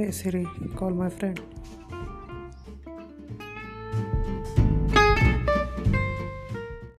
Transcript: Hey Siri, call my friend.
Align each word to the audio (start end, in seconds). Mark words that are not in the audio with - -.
Hey 0.00 0.12
Siri, 0.12 0.48
call 0.76 0.92
my 0.92 1.10
friend. 1.10 1.38